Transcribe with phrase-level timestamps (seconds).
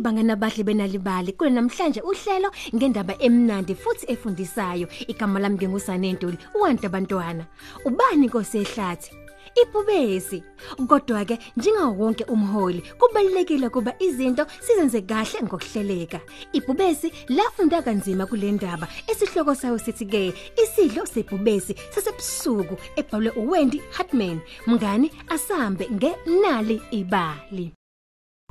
[0.00, 1.32] bangana bahle benalibali.
[1.32, 4.88] Kule namhlanje uhlelo ngendaba emnandi futhi efundisayo.
[5.08, 7.46] Igama lami ngengusane Ntuli uwantu abantwana
[7.84, 9.10] ubani inkosi ehlathi
[9.62, 10.42] ibhubesi
[10.88, 16.20] kodwa ke njengawo wonke umholi kubalekile kuba izinto sizenze kahle ngokuhleleka.
[16.52, 18.88] Ibhubesi lafunda kanzima kule ndaba.
[19.08, 24.40] Esihloko sayo sithi ke isidlo sebhubesi sasebusuku ebhalwe uWendy Hartman.
[24.66, 27.75] Mngani asambe ngenali ibali.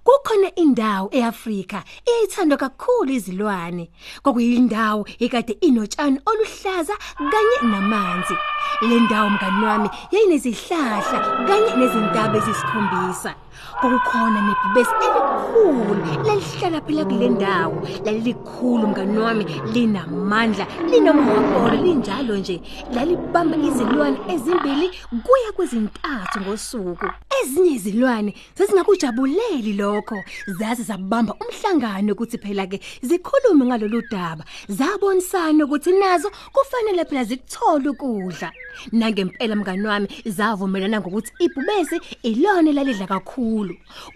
[0.06, 3.90] Kukhona indawo eAfrika eyithandwa kakhulu izilwane.
[4.24, 6.96] Kwakuyindawo ekade inotshani oluhlaza
[7.32, 8.36] kanye namanzi.
[8.82, 13.32] Le ndawo mngani wami yayinezihlahla kanye nezintaba ezisikhombisa.
[13.80, 17.88] Kwakukhona nebhubesi elikhulu lelihlala phela kule ndawo.
[18.06, 22.62] Lalilikhulu mngani wami linamandla, linomhobolo linjalo nje.
[22.94, 27.08] Lalibamba izilwane ezimbili kuya kwezintathu ngosuku.
[27.42, 30.24] Ezinye izilwane zazingakujabuleli lokho.
[30.60, 34.44] Zaze zabamba umhlangano ukuthi phela ke zikhulume ngalolu daba.
[34.70, 38.52] Zabonisana ukuthi nazo kufanele phela zikuthole ukudla.
[38.92, 43.45] Nangempela mngani wami zavumelana ngokuthi ibhubesi ilona lalidla kakhulu.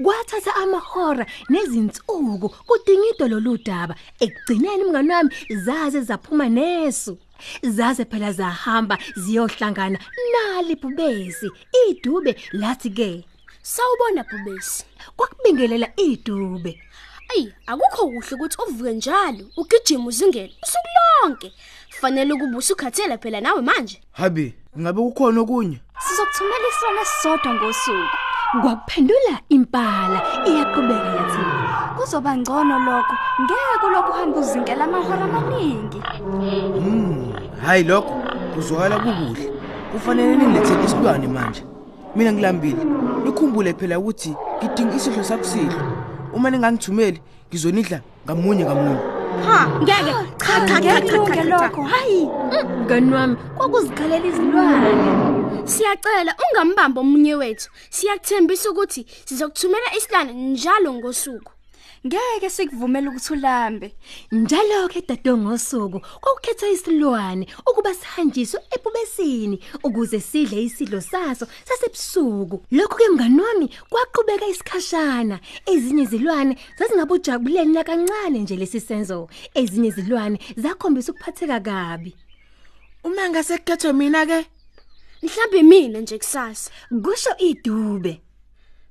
[0.04, 3.96] Kwathatha amahora nezinsuku kudingidwa lolu daba.
[4.20, 5.30] Ekugcineni mngani wami
[5.66, 7.18] zaze zaphuma nesu.
[7.64, 10.00] Zaze phela zahamba ziyohlangana
[10.32, 11.48] nali bhubesi.
[11.90, 13.26] Idube lathi ke
[13.62, 14.86] Sawubona Bhubesi.
[15.16, 16.82] kwakubingelela idube.
[17.32, 21.54] Ayi, akukho kuhle ukuthi uvuke njalo, ugijima uzingele usuku lonke.
[21.90, 24.02] Fanele ukuba usukhathele phela nawe manje.
[24.12, 25.78] Habi, ngabe kukhona okunye?
[26.00, 28.29] Sizokuthumela isona sisodwa ngosuku.
[28.50, 31.42] Kwaphendula impala iyaqhubeka yathi
[31.98, 33.14] Kuzoba ngcono lokho.
[33.42, 36.02] Ngeke lokho uhamba uzinkela amahora amaningi.
[36.80, 37.34] Hmm,
[37.66, 38.14] hayi lokho
[38.56, 39.52] kuzwakala kukuhle.
[39.92, 41.64] Kufanele ningilethele isilwane manje.
[42.16, 42.84] Mina ngilambile.
[43.26, 45.82] Nikhumbule phela ukuthi ngidinga isidlo sakusidlo.
[46.34, 49.00] Uma ningangithumeli, ngizonidla ngamunye ngamunye.
[49.46, 50.14] Ha, ngeke.
[50.38, 51.44] Cha cha cha cha Ngeke cha.
[51.44, 51.84] lokho.
[51.84, 52.30] Hayi.
[52.82, 55.29] mngani wami kwakuzikhalela izilwane.
[55.70, 57.70] Siyacela ungambamba omunye wethu.
[57.90, 61.52] Siyakuthembisa ukuthi sizokuthumela isilwane njalo ngosuku.
[62.08, 63.96] Ngeke sikuvumele ukuthi ulambe.
[64.32, 72.66] Njalo ke dadongosuku kwakukhetha isilwane ukuba sihanjiswe ebubesini ukuze sidle isidlo saso sasebusuku.
[72.72, 75.40] Lokho ke mngani wami kwaqhubeka isikhashana.
[75.66, 79.30] Ezinye izilwane zazingabujabuleni nakancane nje lesi senzo.
[79.54, 82.16] Ezinye izilwane zakhombisa ukuphatheka kabi.
[83.04, 84.46] Uma ngasekhethe mina ke,
[85.24, 86.72] Mhlawumbe mina nje kusasa.
[87.04, 88.22] Kusho idube.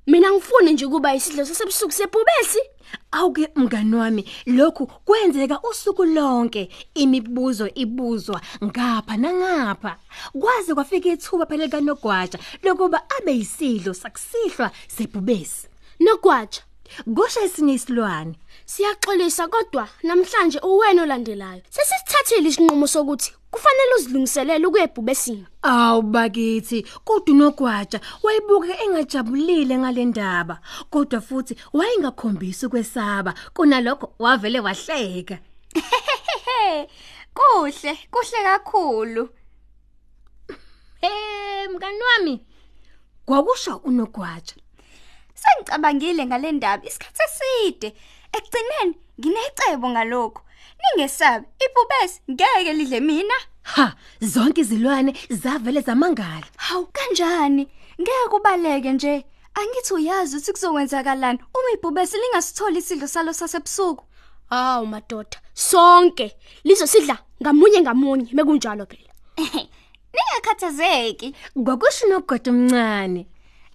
[0.07, 2.59] Mina ngifune nje kuba isidlo sasebusuku sebhubesi.
[3.11, 9.97] Awuke mngani wami lokhu kwenzeka usuku lonke imibuzo ibuzwa ngapha nangapha
[10.41, 15.69] kwaze kwafika ithuba phela kanogwaja lokuba abe yisidlo sakusihlwa sebhubesi
[16.01, 16.63] Nogwaja,
[17.15, 18.35] kusho esinye isilwane
[18.65, 21.63] siyaxolisa kodwa namhlanje uwena olandelayo.
[21.71, 25.47] Sesisithathile isinqumo sokuthi kufanele uzilungiselele ukuyebhubesini.
[25.63, 30.61] awubakithi kodwa unogwaja wayibuka engajabulile ngalendaba
[30.91, 35.39] kodwa futhi wayengakhombisi ukwesaba kunalokho wavele wahleka
[37.35, 39.29] kuhle, kuhle kakhulu.
[41.01, 42.47] Eh mngani wami
[43.25, 44.55] kwakusho unogwaja
[45.35, 47.95] Sengicabangile ngale ndaba isikhathi eside.
[48.33, 50.43] Ekugcineni nginecebo ngalokho.
[50.81, 53.35] Ningesabi, ibhubesi ngeke lidle mina.
[53.63, 56.47] Ha, zonke izilwane zavele zamangala.
[56.57, 57.69] Hawu kanjani?
[58.01, 59.25] Ngeke kubaleke nje.
[59.55, 64.05] Angithi uyazi ukuthi kuzokwenzakalani uma ibhubesi lingasitholi isidlo salo sasebusuku.
[64.51, 69.13] Hawu madoda, sonke lizosidla ngamunye ngamunye mekunjalo phela.
[70.15, 71.35] Ningakhathazeki.
[71.65, 73.27] Kwakusho nogodo omncane.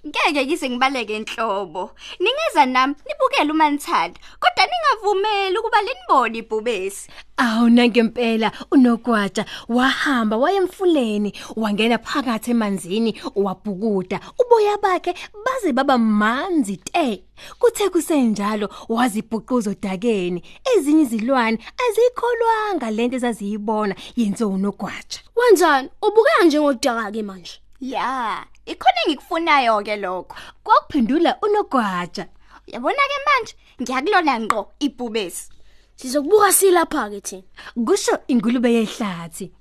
[0.07, 1.91] Ngeke kize ngibaleke enhlobo.
[2.19, 7.09] Ningeza nami nibukele uma nithanda, kodwa ningavumeli ukuba linibone ibhubesi.
[7.37, 15.13] Awu nangempela unogwaja wahamba wayemfuleni wangena phakathi emanzini wabhukuda uboya bakhe
[15.45, 17.23] baze baba manzi te
[17.59, 20.43] kuthe kusenjalo wazibhuquza odakeni
[20.75, 25.89] ezinye izilwane azikholwanga lento ezaziyibona yenziwa unogwaja Wenzani?
[26.01, 27.62] Ubukeka njengodaka ke manje.
[27.83, 30.35] Ya, ikhona engikufunayo ke lokho.
[30.63, 32.27] kwakuphendula unogwaja
[32.67, 35.49] Yabona ke manje ngiyakulona ngqo ibhubesi.
[35.95, 37.43] Sizokubuka silapha ke thina.
[37.85, 39.51] kusho ingulube yehlathi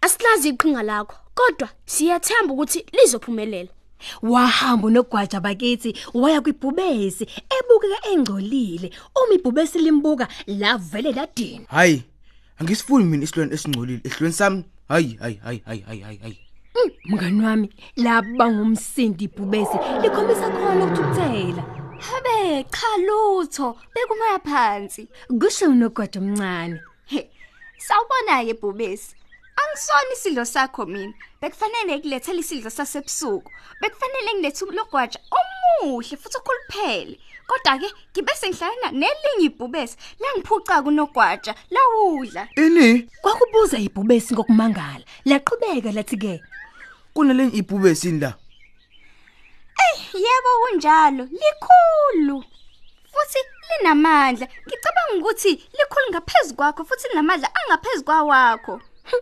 [0.00, 3.70] Asilazi iqhinga lakho, kodwa siyathemba ukuthi lizophumelela.
[4.22, 7.26] wahamba unogwaja bakithi waya kwibhubesi
[7.58, 12.02] ebukeka engcolile uma ibhubesi limbuka lavele ladina hayi,
[12.58, 14.00] angisifuni mina isilwane esingcolile.
[14.04, 16.38] Ehlweni sami, hayi, hayi, hayi, hayi, hayi, hayi.
[17.04, 21.62] Mngani wami laba ngumsindi ibhubesi likhombisa khona ukuthukuthela
[22.02, 25.08] Habe cha lutho bekumaya phansi.
[25.40, 27.30] kusho unogwada omncane He.
[27.78, 29.14] Sawubona ke bhubesi.
[29.56, 31.12] Angisona isidlo sakho mina.
[31.40, 33.50] Bekufanele ngilethele isidlo sasebusuku.
[33.80, 37.18] Bekufanele ngilethe logwaja omuhle futhi okhuluphele.
[37.52, 42.48] Kodwa ke ngibe sengihlala nelinye ibhubesi langiphuca kunogwaja lawudla.
[42.56, 46.40] ini kwakubuza ibhubesi ngokumangala laqhubeka lathi ke
[47.14, 48.34] kunelenye ibhubesi la
[50.14, 52.44] Yebo kunjalo, likhulu.
[53.12, 54.48] Futhi linamandla.
[54.66, 58.80] Ngicabanga ukuthi likhulu ngaphezulu kwakho futhi linamandla angaphezulu kwawakho.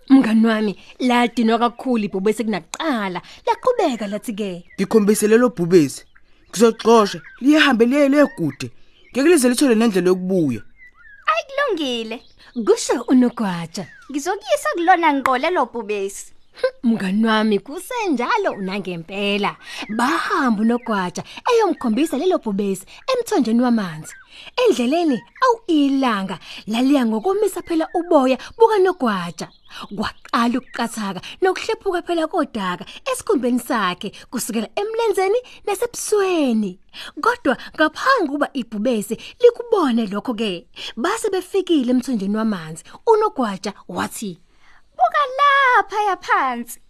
[0.09, 6.05] mngani wami ladinwa kakhulu ibhubesi kunakuqala laqhubeka lathi ke ngikhombise lelo bhubesi
[6.50, 8.70] ngizoxoxa liyahambe liye legude
[9.12, 10.62] ngeke lize lithole nendlela yokubuya
[11.31, 12.23] Ayikulungile.
[12.67, 16.32] kusho unogwaja Ngizokuyisa kulona ngiqolelo bhubesi.
[16.85, 19.57] mngani wami kusenjalo unangempela.
[19.97, 21.23] Bahamba unogwaja
[21.53, 24.15] eyomkhombisa lelo bhubesi emthonjeni wamanzi.
[24.57, 29.49] Endleleni awilanga laliya ngokomisa phela uboya buka nogwaja
[29.97, 36.79] kwaqala ukuqathaka nokuhlephuka phela kodaka esikhumbeni sakhe kusukela emlenzeni nasebusweni.
[37.21, 40.67] Kodwa ngaphangi kuba ibhubesi likubone lokho ke
[40.97, 44.39] base befikile emthonjeni wamanzi unogwaja wathi
[45.00, 46.81] Buka lapha yaphansi.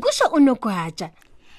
[0.00, 1.10] kusho unogwaja.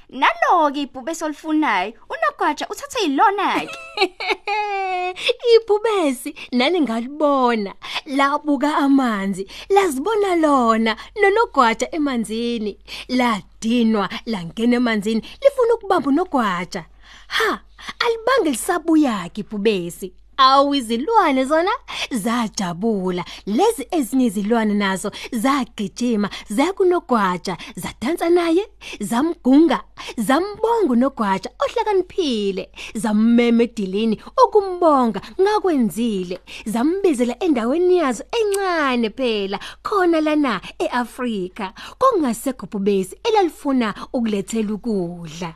[0.09, 3.77] Naloke ibhubesi olifunayo, unogwaja uthathe ilona ke.
[5.55, 7.73] ibhubesi nani ngalibona
[8.05, 10.97] labuka amanzi lazibona lona.
[11.21, 12.79] Nonogwaja emanzini.
[13.07, 15.21] Ladinwa langena emanzini.
[15.43, 16.85] Lifuna ukubamba unogwaja.
[17.27, 17.59] Ha
[17.99, 21.71] alibange lisabuya ke ibhubesi awu izilwane zona
[22.11, 23.25] zajabula.
[23.45, 28.67] Lezi ezinye izilwane nazo zagijima zakunogwaja zadansa naye
[28.99, 29.81] zamgunga
[30.17, 41.73] zambonga unogwaja ohlakaniphile zammema edilini ukumbonga ngakwenzile zambizela endaweni yazo encane phela khona lana eAfrika
[41.97, 45.53] kongasekho bubesi elalifuna ukulethela ukudla.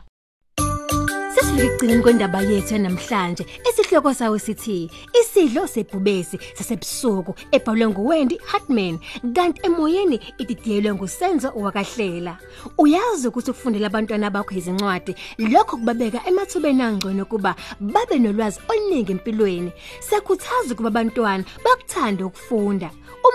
[1.54, 4.90] Sesifikile kwendaba yethu namhlanje esihloko sawo sithi
[5.20, 8.98] isidlo sebhubesi sasebusuku ebhalwe nguWendy Hartman
[9.34, 12.38] kanti emoyeni ididiyelwe nguSenzo wakahlela.
[12.78, 19.72] Uyazi ukuthi ukufundela abantwana bakho izincwadi lokho kubabeka emathubeni angcono kuba babe nolwazi oluningi empilweni.
[20.00, 22.90] Sekhuthaza kuba abantwana bakuthanda ukufunda.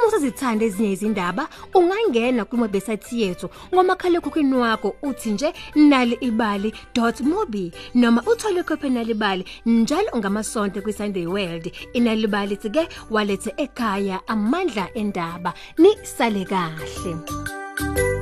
[0.09, 8.89] Uma usazithanda ezinye izindaba, ungangena kuwebsite yethu ngomakhalekhukhwini wakho uthi nje nalibali.mobi noma uthole ikhophi
[8.89, 11.71] nalibali njalo ngamasonto kwiSunday World.
[11.93, 15.53] Inalibali ke walethe ekhaya amandla endaba.
[15.77, 18.18] Ni sale kahle.